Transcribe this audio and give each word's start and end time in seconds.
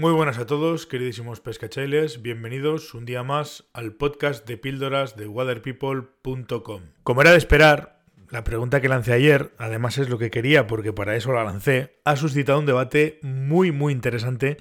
Muy 0.00 0.12
buenas 0.12 0.38
a 0.38 0.46
todos, 0.46 0.86
queridísimos 0.86 1.40
pescachailes. 1.40 2.22
Bienvenidos 2.22 2.94
un 2.94 3.04
día 3.04 3.24
más 3.24 3.64
al 3.72 3.94
podcast 3.94 4.46
de 4.46 4.56
píldoras 4.56 5.16
de 5.16 5.26
waterpeople.com. 5.26 6.82
Como 7.02 7.20
era 7.20 7.32
de 7.32 7.36
esperar, 7.36 8.04
la 8.30 8.44
pregunta 8.44 8.80
que 8.80 8.88
lancé 8.88 9.12
ayer, 9.12 9.52
además 9.58 9.98
es 9.98 10.08
lo 10.08 10.16
que 10.16 10.30
quería 10.30 10.68
porque 10.68 10.92
para 10.92 11.16
eso 11.16 11.32
la 11.32 11.42
lancé, 11.42 11.98
ha 12.04 12.14
suscitado 12.14 12.60
un 12.60 12.66
debate 12.66 13.18
muy 13.22 13.72
muy 13.72 13.92
interesante 13.92 14.58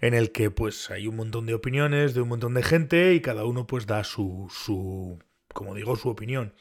en 0.00 0.14
el 0.14 0.30
que 0.30 0.52
pues 0.52 0.88
hay 0.92 1.08
un 1.08 1.16
montón 1.16 1.46
de 1.46 1.54
opiniones 1.54 2.14
de 2.14 2.20
un 2.20 2.28
montón 2.28 2.54
de 2.54 2.62
gente 2.62 3.12
y 3.14 3.20
cada 3.20 3.44
uno 3.44 3.66
pues 3.66 3.88
da 3.88 4.04
su, 4.04 4.46
su 4.52 5.18
como 5.52 5.74
digo, 5.74 5.96
su 5.96 6.10
opinión. 6.10 6.54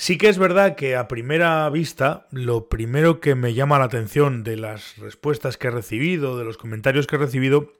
Sí 0.00 0.16
que 0.16 0.28
es 0.28 0.38
verdad 0.38 0.76
que 0.76 0.94
a 0.94 1.08
primera 1.08 1.68
vista, 1.70 2.28
lo 2.30 2.68
primero 2.68 3.18
que 3.18 3.34
me 3.34 3.52
llama 3.52 3.80
la 3.80 3.86
atención 3.86 4.44
de 4.44 4.56
las 4.56 4.96
respuestas 4.98 5.56
que 5.56 5.66
he 5.66 5.70
recibido, 5.72 6.38
de 6.38 6.44
los 6.44 6.56
comentarios 6.56 7.08
que 7.08 7.16
he 7.16 7.18
recibido, 7.18 7.72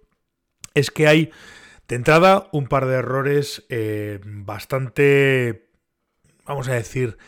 es 0.75 0.91
que 0.91 1.07
hay, 1.07 1.31
de 1.87 1.95
entrada, 1.95 2.49
un 2.51 2.67
par 2.67 2.87
de 2.87 2.97
errores 2.97 3.65
eh, 3.69 4.19
bastante, 4.25 5.69
vamos 6.45 6.67
a 6.67 6.75
decir, 6.75 7.19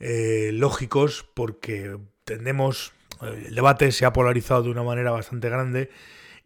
eh, 0.00 0.50
lógicos, 0.52 1.26
porque 1.32 1.96
tendemos, 2.26 2.92
el 3.22 3.54
debate 3.54 3.90
se 3.90 4.04
ha 4.04 4.12
polarizado 4.12 4.64
de 4.64 4.70
una 4.70 4.82
manera 4.82 5.12
bastante 5.12 5.48
grande 5.48 5.88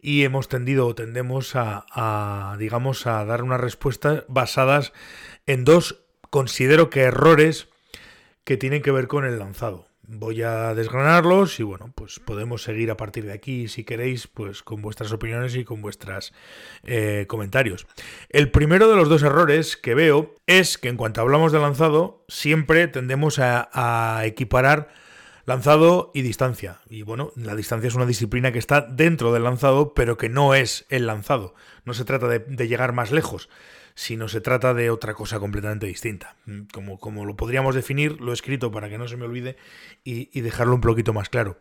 y 0.01 0.23
hemos 0.23 0.47
tendido 0.47 0.87
o 0.87 0.95
tendemos 0.95 1.57
a, 1.57 1.85
a, 1.91 2.55
digamos, 2.57 3.05
a 3.05 3.25
dar 3.25 3.43
unas 3.43 3.59
respuestas 3.59 4.23
basadas 4.29 4.93
en 5.45 5.65
dos, 5.65 6.05
considero 6.29 6.89
que 6.89 7.01
errores 7.01 7.67
que 8.43 8.57
tienen 8.57 8.81
que 8.81 8.91
ver 8.91 9.07
con 9.07 9.25
el 9.25 9.39
lanzado. 9.39 9.87
Voy 10.13 10.41
a 10.41 10.73
desgranarlos 10.73 11.59
y 11.59 11.63
bueno, 11.63 11.93
pues 11.95 12.19
podemos 12.19 12.63
seguir 12.63 12.91
a 12.91 12.97
partir 12.97 13.25
de 13.25 13.31
aquí 13.33 13.67
si 13.69 13.85
queréis, 13.85 14.27
pues 14.27 14.61
con 14.61 14.81
vuestras 14.81 15.13
opiniones 15.13 15.55
y 15.55 15.63
con 15.63 15.81
vuestros 15.81 16.33
eh, 16.83 17.25
comentarios. 17.29 17.87
El 18.29 18.51
primero 18.51 18.89
de 18.89 18.97
los 18.97 19.07
dos 19.07 19.23
errores 19.23 19.77
que 19.77 19.95
veo 19.95 20.35
es 20.47 20.77
que 20.77 20.89
en 20.89 20.97
cuanto 20.97 21.21
hablamos 21.21 21.53
de 21.53 21.59
lanzado, 21.59 22.25
siempre 22.27 22.87
tendemos 22.87 23.39
a, 23.39 24.21
equiparar 24.25 24.89
lanzado 25.45 26.11
y 26.13 26.23
distancia. 26.23 26.81
Y 26.89 27.03
bueno, 27.03 27.31
la 27.35 27.55
distancia 27.55 27.87
es 27.87 27.95
una 27.95 28.05
disciplina 28.05 28.51
que 28.51 28.59
está 28.59 28.81
dentro 28.81 29.31
del 29.31 29.43
lanzado, 29.43 29.93
pero 29.93 30.17
que 30.17 30.29
no 30.29 30.55
es 30.55 30.85
el 30.89 31.07
lanzado. 31.07 31.55
No 31.85 31.93
se 31.93 32.05
trata 32.05 32.27
de 32.27 32.67
llegar 32.67 32.91
más 32.91 33.11
lejos 33.11 33.49
sino 33.95 34.27
se 34.27 34.41
trata 34.41 34.73
de 34.73 34.89
otra 34.89 35.13
cosa 35.13 35.39
completamente 35.39 35.87
distinta. 35.87 36.35
Mm, 36.45 36.61
como, 36.73 36.99
como 36.99 37.25
lo 37.25 37.35
podríamos 37.35 37.75
definir, 37.75 38.19
lo 38.21 38.31
he 38.31 38.33
escrito 38.33 38.71
para 38.71 38.89
que 38.89 38.97
no 38.97 39.07
se 39.07 39.17
me 39.17 39.25
olvide 39.25 39.57
y, 40.03 40.29
y 40.37 40.41
dejarlo 40.41 40.75
un 40.75 40.81
poquito 40.81 41.13
más 41.13 41.29
claro. 41.29 41.57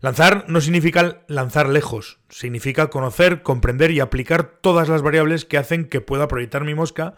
Lanzar 0.00 0.46
no 0.48 0.60
significa 0.60 1.22
lanzar 1.28 1.68
lejos, 1.68 2.18
significa 2.28 2.90
conocer, 2.90 3.42
comprender 3.42 3.92
y 3.92 4.00
aplicar 4.00 4.58
todas 4.60 4.88
las 4.88 5.02
variables 5.02 5.44
que 5.44 5.58
hacen 5.58 5.84
que 5.84 6.00
pueda 6.00 6.26
proyectar 6.26 6.64
mi 6.64 6.74
mosca 6.74 7.14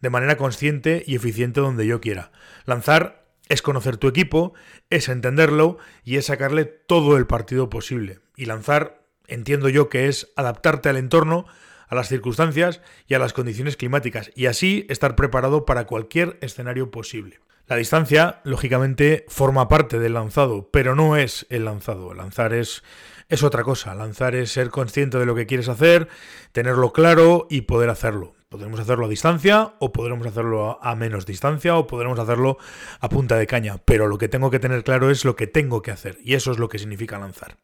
de 0.00 0.10
manera 0.10 0.36
consciente 0.36 1.04
y 1.06 1.14
eficiente 1.14 1.60
donde 1.60 1.86
yo 1.86 2.00
quiera. 2.00 2.32
Lanzar 2.64 3.26
es 3.48 3.62
conocer 3.62 3.98
tu 3.98 4.08
equipo, 4.08 4.54
es 4.90 5.08
entenderlo 5.08 5.78
y 6.04 6.16
es 6.16 6.26
sacarle 6.26 6.64
todo 6.64 7.16
el 7.16 7.26
partido 7.26 7.68
posible. 7.68 8.20
Y 8.36 8.46
lanzar, 8.46 9.04
entiendo 9.26 9.68
yo 9.68 9.88
que 9.88 10.08
es 10.08 10.32
adaptarte 10.36 10.88
al 10.88 10.96
entorno, 10.96 11.46
a 11.92 11.94
las 11.94 12.08
circunstancias 12.08 12.80
y 13.06 13.12
a 13.12 13.18
las 13.18 13.34
condiciones 13.34 13.76
climáticas, 13.76 14.30
y 14.34 14.46
así 14.46 14.86
estar 14.88 15.14
preparado 15.14 15.66
para 15.66 15.84
cualquier 15.84 16.38
escenario 16.40 16.90
posible. 16.90 17.40
La 17.66 17.76
distancia, 17.76 18.40
lógicamente, 18.44 19.26
forma 19.28 19.68
parte 19.68 19.98
del 19.98 20.14
lanzado, 20.14 20.70
pero 20.72 20.94
no 20.94 21.18
es 21.18 21.44
el 21.50 21.66
lanzado. 21.66 22.14
Lanzar 22.14 22.54
es, 22.54 22.82
es 23.28 23.42
otra 23.42 23.62
cosa. 23.62 23.94
Lanzar 23.94 24.34
es 24.34 24.50
ser 24.50 24.70
consciente 24.70 25.18
de 25.18 25.26
lo 25.26 25.34
que 25.34 25.44
quieres 25.44 25.68
hacer, 25.68 26.08
tenerlo 26.52 26.94
claro 26.94 27.46
y 27.50 27.62
poder 27.62 27.90
hacerlo. 27.90 28.32
Podremos 28.48 28.80
hacerlo 28.80 29.04
a 29.04 29.10
distancia 29.10 29.74
o 29.78 29.92
podremos 29.92 30.26
hacerlo 30.26 30.78
a 30.82 30.96
menos 30.96 31.26
distancia 31.26 31.76
o 31.76 31.86
podremos 31.86 32.18
hacerlo 32.18 32.56
a 33.00 33.10
punta 33.10 33.36
de 33.36 33.46
caña, 33.46 33.82
pero 33.84 34.08
lo 34.08 34.16
que 34.16 34.28
tengo 34.28 34.50
que 34.50 34.60
tener 34.60 34.82
claro 34.82 35.10
es 35.10 35.26
lo 35.26 35.36
que 35.36 35.46
tengo 35.46 35.82
que 35.82 35.90
hacer 35.90 36.16
y 36.24 36.34
eso 36.34 36.52
es 36.52 36.58
lo 36.58 36.70
que 36.70 36.78
significa 36.78 37.18
lanzar. 37.18 37.58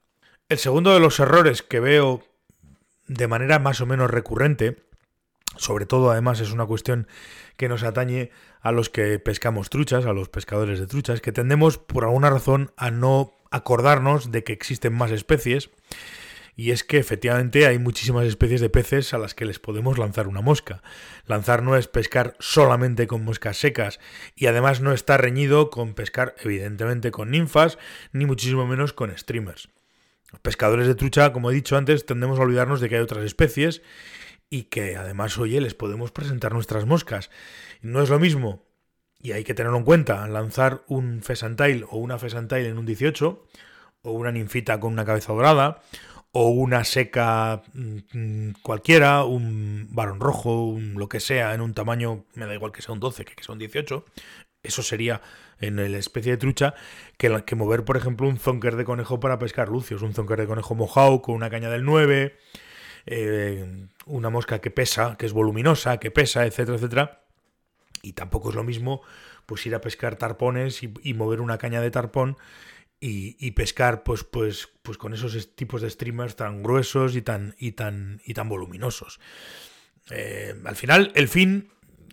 El 0.50 0.58
segundo 0.58 0.92
de 0.92 1.00
los 1.00 1.18
errores 1.18 1.62
que 1.62 1.80
veo 1.80 2.22
de 3.08 3.26
manera 3.26 3.58
más 3.58 3.80
o 3.80 3.86
menos 3.86 4.10
recurrente. 4.10 4.76
Sobre 5.56 5.86
todo, 5.86 6.10
además, 6.10 6.40
es 6.40 6.52
una 6.52 6.66
cuestión 6.66 7.08
que 7.56 7.68
nos 7.68 7.82
atañe 7.82 8.30
a 8.60 8.70
los 8.70 8.90
que 8.90 9.18
pescamos 9.18 9.70
truchas, 9.70 10.06
a 10.06 10.12
los 10.12 10.28
pescadores 10.28 10.78
de 10.78 10.86
truchas, 10.86 11.20
que 11.20 11.32
tendemos 11.32 11.78
por 11.78 12.04
alguna 12.04 12.30
razón 12.30 12.70
a 12.76 12.90
no 12.90 13.32
acordarnos 13.50 14.30
de 14.30 14.44
que 14.44 14.52
existen 14.52 14.94
más 14.94 15.10
especies. 15.10 15.70
Y 16.54 16.72
es 16.72 16.82
que 16.82 16.98
efectivamente 16.98 17.66
hay 17.66 17.78
muchísimas 17.78 18.26
especies 18.26 18.60
de 18.60 18.68
peces 18.68 19.14
a 19.14 19.18
las 19.18 19.32
que 19.34 19.44
les 19.44 19.60
podemos 19.60 19.96
lanzar 19.96 20.26
una 20.26 20.40
mosca. 20.40 20.82
Lanzar 21.24 21.62
no 21.62 21.76
es 21.76 21.86
pescar 21.86 22.34
solamente 22.40 23.06
con 23.06 23.24
moscas 23.24 23.58
secas 23.58 24.00
y 24.34 24.46
además 24.46 24.80
no 24.80 24.92
está 24.92 25.16
reñido 25.16 25.70
con 25.70 25.94
pescar 25.94 26.34
evidentemente 26.42 27.12
con 27.12 27.30
ninfas 27.30 27.78
ni 28.12 28.26
muchísimo 28.26 28.66
menos 28.66 28.92
con 28.92 29.16
streamers. 29.16 29.68
Los 30.32 30.40
pescadores 30.40 30.86
de 30.86 30.94
trucha, 30.94 31.32
como 31.32 31.50
he 31.50 31.54
dicho 31.54 31.76
antes, 31.76 32.06
tendemos 32.06 32.38
a 32.38 32.42
olvidarnos 32.42 32.80
de 32.80 32.88
que 32.88 32.96
hay 32.96 33.02
otras 33.02 33.24
especies 33.24 33.82
y 34.50 34.64
que 34.64 34.96
además, 34.96 35.38
oye, 35.38 35.60
les 35.60 35.74
podemos 35.74 36.10
presentar 36.10 36.52
nuestras 36.52 36.86
moscas. 36.86 37.30
No 37.80 38.02
es 38.02 38.10
lo 38.10 38.18
mismo, 38.18 38.62
y 39.20 39.32
hay 39.32 39.44
que 39.44 39.54
tenerlo 39.54 39.78
en 39.78 39.84
cuenta, 39.84 40.26
lanzar 40.28 40.84
un 40.86 41.22
fesantail 41.22 41.84
o 41.90 41.98
una 41.98 42.18
fesantail 42.18 42.66
en 42.66 42.78
un 42.78 42.86
18, 42.86 43.46
o 44.02 44.12
una 44.12 44.32
ninfita 44.32 44.78
con 44.80 44.92
una 44.92 45.04
cabeza 45.04 45.32
dorada, 45.32 45.82
o 46.32 46.48
una 46.50 46.84
seca 46.84 47.62
mmm, 47.72 48.50
cualquiera, 48.62 49.24
un 49.24 49.88
varón 49.90 50.20
rojo, 50.20 50.66
un, 50.66 50.94
lo 50.94 51.08
que 51.08 51.20
sea, 51.20 51.54
en 51.54 51.60
un 51.60 51.74
tamaño, 51.74 52.24
me 52.34 52.46
da 52.46 52.54
igual 52.54 52.72
que 52.72 52.82
sea 52.82 52.94
un 52.94 53.00
12 53.00 53.24
que 53.24 53.34
que 53.34 53.42
sea 53.44 53.54
un 53.54 53.58
18, 53.58 54.04
eso 54.62 54.82
sería 54.82 55.20
en 55.60 55.76
la 55.76 55.98
especie 55.98 56.32
de 56.32 56.38
trucha 56.38 56.74
que, 57.16 57.54
mover, 57.56 57.84
por 57.84 57.96
ejemplo, 57.96 58.28
un 58.28 58.38
zonker 58.38 58.76
de 58.76 58.84
conejo 58.84 59.20
para 59.20 59.38
pescar 59.38 59.68
lucios, 59.68 60.02
un 60.02 60.14
zonker 60.14 60.38
de 60.40 60.46
conejo 60.46 60.74
mojado 60.74 61.22
con 61.22 61.34
una 61.34 61.50
caña 61.50 61.70
del 61.70 61.84
9, 61.84 62.36
eh, 63.06 63.86
una 64.06 64.30
mosca 64.30 64.60
que 64.60 64.70
pesa, 64.70 65.16
que 65.16 65.26
es 65.26 65.32
voluminosa, 65.32 65.98
que 65.98 66.10
pesa, 66.10 66.46
etcétera, 66.46 66.76
etcétera. 66.76 67.24
Y 68.02 68.12
tampoco 68.12 68.50
es 68.50 68.54
lo 68.54 68.64
mismo 68.64 69.02
pues 69.46 69.64
ir 69.66 69.74
a 69.74 69.80
pescar 69.80 70.16
tarpones 70.16 70.82
y, 70.82 71.14
mover 71.14 71.40
una 71.40 71.56
caña 71.56 71.80
de 71.80 71.90
tarpón 71.90 72.36
y, 73.00 73.36
y, 73.44 73.52
pescar 73.52 74.02
pues, 74.02 74.22
pues, 74.22 74.68
pues 74.82 74.98
con 74.98 75.14
esos 75.14 75.54
tipos 75.56 75.80
de 75.80 75.88
streamers 75.88 76.36
tan 76.36 76.62
gruesos 76.62 77.16
y 77.16 77.22
tan, 77.22 77.54
y 77.58 77.72
tan, 77.72 78.20
y 78.24 78.34
tan 78.34 78.48
voluminosos. 78.48 79.20
Eh, 80.10 80.54
al 80.64 80.76
final, 80.76 81.12
el 81.14 81.28
fin 81.28 81.70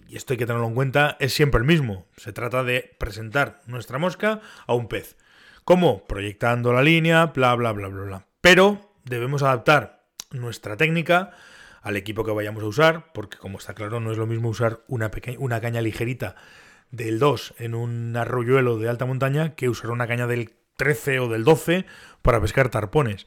y 0.07 0.17
esto 0.17 0.33
hay 0.33 0.38
que 0.38 0.45
tenerlo 0.45 0.67
en 0.67 0.75
cuenta, 0.75 1.17
es 1.19 1.33
siempre 1.33 1.59
el 1.59 1.66
mismo. 1.66 2.05
Se 2.17 2.33
trata 2.33 2.63
de 2.63 2.95
presentar 2.97 3.61
nuestra 3.66 3.97
mosca 3.97 4.41
a 4.67 4.73
un 4.73 4.88
pez. 4.88 5.17
¿Cómo? 5.63 6.05
Proyectando 6.05 6.73
la 6.73 6.83
línea, 6.83 7.27
bla, 7.27 7.55
bla, 7.55 7.71
bla, 7.71 7.88
bla, 7.88 8.03
bla. 8.03 8.27
Pero 8.41 8.94
debemos 9.03 9.41
adaptar 9.41 10.05
nuestra 10.31 10.77
técnica 10.77 11.31
al 11.81 11.97
equipo 11.97 12.23
que 12.23 12.31
vayamos 12.31 12.63
a 12.63 12.67
usar, 12.67 13.11
porque 13.13 13.38
como 13.38 13.57
está 13.57 13.73
claro, 13.73 13.99
no 13.99 14.11
es 14.11 14.17
lo 14.17 14.27
mismo 14.27 14.49
usar 14.49 14.81
una, 14.88 15.11
una 15.38 15.61
caña 15.61 15.81
ligerita 15.81 16.35
del 16.91 17.19
2 17.19 17.55
en 17.59 17.75
un 17.75 18.15
arroyuelo 18.15 18.77
de 18.77 18.89
alta 18.89 19.05
montaña 19.05 19.55
que 19.55 19.69
usar 19.69 19.91
una 19.91 20.07
caña 20.07 20.27
del 20.27 20.53
13 20.77 21.19
o 21.19 21.29
del 21.29 21.44
12 21.44 21.85
para 22.21 22.41
pescar 22.41 22.69
tarpones. 22.69 23.25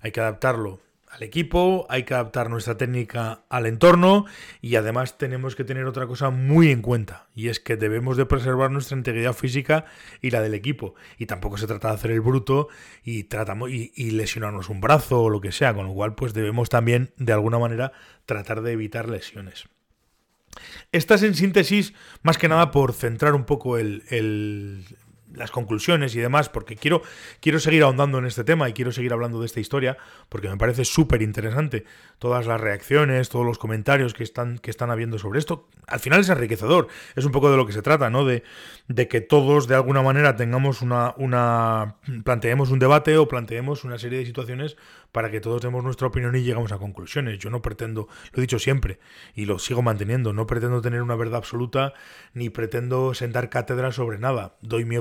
Hay 0.00 0.12
que 0.12 0.20
adaptarlo 0.20 0.80
al 1.10 1.22
equipo, 1.22 1.86
hay 1.88 2.04
que 2.04 2.14
adaptar 2.14 2.50
nuestra 2.50 2.76
técnica 2.76 3.42
al 3.48 3.66
entorno 3.66 4.26
y 4.60 4.76
además 4.76 5.18
tenemos 5.18 5.56
que 5.56 5.64
tener 5.64 5.86
otra 5.86 6.06
cosa 6.06 6.30
muy 6.30 6.70
en 6.70 6.82
cuenta 6.82 7.28
y 7.34 7.48
es 7.48 7.60
que 7.60 7.76
debemos 7.76 8.16
de 8.16 8.26
preservar 8.26 8.70
nuestra 8.70 8.96
integridad 8.96 9.32
física 9.32 9.86
y 10.20 10.30
la 10.30 10.40
del 10.40 10.54
equipo 10.54 10.94
y 11.18 11.26
tampoco 11.26 11.56
se 11.56 11.66
trata 11.66 11.88
de 11.88 11.94
hacer 11.94 12.10
el 12.10 12.20
bruto 12.20 12.68
y 13.04 13.24
tratamos 13.24 13.70
y, 13.70 14.10
lesionarnos 14.10 14.68
un 14.68 14.80
brazo 14.80 15.22
o 15.22 15.30
lo 15.30 15.40
que 15.40 15.52
sea, 15.52 15.74
con 15.74 15.86
lo 15.86 15.94
cual 15.94 16.14
pues 16.14 16.34
debemos 16.34 16.68
también 16.68 17.12
de 17.16 17.32
alguna 17.32 17.58
manera 17.58 17.92
tratar 18.26 18.62
de 18.62 18.72
evitar 18.72 19.08
lesiones. 19.08 19.68
Estas 20.92 21.22
en 21.22 21.34
síntesis, 21.34 21.94
más 22.22 22.38
que 22.38 22.48
nada 22.48 22.70
por 22.70 22.92
centrar 22.92 23.34
un 23.34 23.44
poco 23.44 23.78
el, 23.78 24.02
el 24.10 24.84
las 25.34 25.50
conclusiones 25.50 26.14
y 26.14 26.20
demás, 26.20 26.48
porque 26.48 26.76
quiero, 26.76 27.02
quiero 27.40 27.60
seguir 27.60 27.82
ahondando 27.82 28.18
en 28.18 28.26
este 28.26 28.44
tema 28.44 28.68
y 28.68 28.72
quiero 28.72 28.92
seguir 28.92 29.12
hablando 29.12 29.40
de 29.40 29.46
esta 29.46 29.60
historia, 29.60 29.98
porque 30.28 30.48
me 30.48 30.56
parece 30.56 30.84
súper 30.84 31.22
interesante 31.22 31.84
todas 32.18 32.46
las 32.46 32.60
reacciones, 32.60 33.28
todos 33.28 33.46
los 33.46 33.58
comentarios 33.58 34.14
que 34.14 34.24
están, 34.24 34.58
que 34.58 34.70
están 34.70 34.90
habiendo 34.90 35.18
sobre 35.18 35.38
esto. 35.38 35.68
Al 35.86 36.00
final 36.00 36.20
es 36.20 36.28
enriquecedor, 36.28 36.88
es 37.14 37.24
un 37.24 37.32
poco 37.32 37.50
de 37.50 37.56
lo 37.56 37.66
que 37.66 37.72
se 37.72 37.82
trata, 37.82 38.10
¿no? 38.10 38.24
De, 38.24 38.42
de 38.88 39.08
que 39.08 39.20
todos 39.20 39.68
de 39.68 39.74
alguna 39.74 40.02
manera 40.02 40.36
tengamos 40.36 40.82
una, 40.82 41.14
una, 41.16 41.96
planteemos 42.24 42.70
un 42.70 42.78
debate 42.78 43.16
o 43.18 43.28
planteemos 43.28 43.84
una 43.84 43.98
serie 43.98 44.18
de 44.18 44.26
situaciones 44.26 44.76
para 45.12 45.30
que 45.30 45.40
todos 45.40 45.62
demos 45.62 45.84
nuestra 45.84 46.06
opinión 46.06 46.36
y 46.36 46.42
llegamos 46.42 46.72
a 46.72 46.78
conclusiones. 46.78 47.38
Yo 47.38 47.50
no 47.50 47.62
pretendo, 47.62 48.08
lo 48.32 48.38
he 48.38 48.40
dicho 48.40 48.58
siempre 48.58 48.98
y 49.34 49.46
lo 49.46 49.58
sigo 49.58 49.82
manteniendo, 49.82 50.32
no 50.32 50.46
pretendo 50.46 50.80
tener 50.80 51.02
una 51.02 51.16
verdad 51.16 51.38
absoluta 51.38 51.94
ni 52.34 52.50
pretendo 52.50 53.14
sentar 53.14 53.48
cátedra 53.50 53.92
sobre 53.92 54.18
nada. 54.18 54.56
Doy 54.60 54.84
mi 54.84 54.96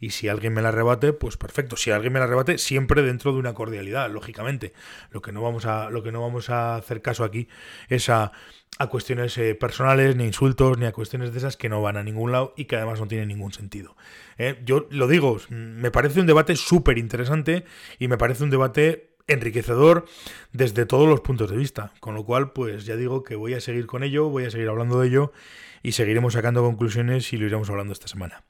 y 0.00 0.10
si 0.10 0.28
alguien 0.28 0.52
me 0.54 0.62
la 0.62 0.70
rebate, 0.70 1.12
pues 1.12 1.36
perfecto. 1.36 1.76
Si 1.76 1.90
alguien 1.90 2.12
me 2.12 2.20
la 2.20 2.26
rebate, 2.26 2.58
siempre 2.58 3.02
dentro 3.02 3.32
de 3.32 3.38
una 3.38 3.54
cordialidad, 3.54 4.10
lógicamente. 4.10 4.72
Lo 5.10 5.22
que 5.22 5.32
no 5.32 5.42
vamos 5.42 5.66
a, 5.66 5.90
lo 5.90 6.02
que 6.02 6.12
no 6.12 6.20
vamos 6.20 6.50
a 6.50 6.76
hacer 6.76 7.02
caso 7.02 7.24
aquí 7.24 7.48
es 7.88 8.08
a 8.08 8.32
a 8.78 8.88
cuestiones 8.88 9.36
eh, 9.38 9.54
personales, 9.54 10.16
ni 10.16 10.24
insultos, 10.24 10.78
ni 10.78 10.86
a 10.86 10.92
cuestiones 10.92 11.32
de 11.32 11.38
esas 11.38 11.56
que 11.56 11.68
no 11.68 11.80
van 11.80 11.96
a 11.96 12.02
ningún 12.02 12.32
lado 12.32 12.54
y 12.56 12.64
que 12.64 12.76
además 12.76 13.00
no 13.00 13.06
tienen 13.06 13.28
ningún 13.28 13.52
sentido. 13.52 13.96
¿eh? 14.38 14.60
yo 14.64 14.86
lo 14.90 15.06
digo, 15.06 15.38
me 15.48 15.90
parece 15.90 16.20
un 16.20 16.26
debate 16.26 16.56
súper 16.56 16.98
interesante 16.98 17.64
y 17.98 18.08
me 18.08 18.18
parece 18.18 18.42
un 18.44 18.50
debate 18.50 19.14
enriquecedor 19.26 20.06
desde 20.52 20.86
todos 20.86 21.08
los 21.08 21.20
puntos 21.20 21.50
de 21.50 21.56
vista. 21.56 21.92
Con 22.00 22.14
lo 22.14 22.24
cual, 22.24 22.52
pues 22.52 22.84
ya 22.84 22.96
digo 22.96 23.22
que 23.22 23.36
voy 23.36 23.54
a 23.54 23.60
seguir 23.60 23.86
con 23.86 24.02
ello, 24.02 24.28
voy 24.28 24.44
a 24.44 24.50
seguir 24.50 24.68
hablando 24.68 25.00
de 25.00 25.08
ello 25.08 25.32
y 25.82 25.92
seguiremos 25.92 26.32
sacando 26.32 26.62
conclusiones 26.62 27.32
y 27.32 27.36
lo 27.36 27.46
iremos 27.46 27.70
hablando 27.70 27.92
esta 27.92 28.08
semana. 28.08 28.44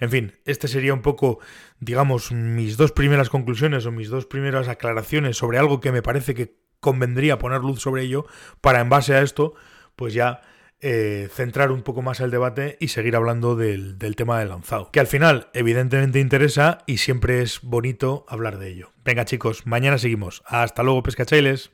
En 0.00 0.10
fin, 0.10 0.34
este 0.46 0.66
sería 0.66 0.94
un 0.94 1.02
poco, 1.02 1.38
digamos, 1.78 2.32
mis 2.32 2.76
dos 2.76 2.92
primeras 2.92 3.28
conclusiones 3.28 3.86
o 3.86 3.92
mis 3.92 4.08
dos 4.08 4.26
primeras 4.26 4.68
aclaraciones 4.68 5.36
sobre 5.36 5.58
algo 5.58 5.80
que 5.80 5.92
me 5.92 6.02
parece 6.02 6.34
que 6.34 6.56
convendría 6.80 7.38
poner 7.38 7.60
luz 7.60 7.80
sobre 7.80 8.02
ello 8.02 8.26
para 8.60 8.80
en 8.80 8.88
base 8.88 9.14
a 9.14 9.22
esto, 9.22 9.54
pues 9.96 10.14
ya 10.14 10.40
eh, 10.80 11.28
centrar 11.30 11.70
un 11.70 11.82
poco 11.82 12.00
más 12.00 12.20
el 12.20 12.30
debate 12.30 12.78
y 12.80 12.88
seguir 12.88 13.14
hablando 13.14 13.54
del, 13.54 13.98
del, 13.98 14.16
tema 14.16 14.38
del 14.38 14.48
lanzado, 14.48 14.90
que 14.90 15.00
al 15.00 15.06
final 15.06 15.50
evidentemente 15.52 16.20
interesa 16.20 16.78
y 16.86 16.96
siempre 16.96 17.42
es 17.42 17.60
bonito 17.60 18.24
hablar 18.26 18.58
de 18.58 18.68
ello. 18.68 18.92
Venga 19.04 19.26
chicos, 19.26 19.66
mañana 19.66 19.98
seguimos. 19.98 20.42
Hasta 20.46 20.82
luego, 20.82 21.02
pescachailes. 21.02 21.70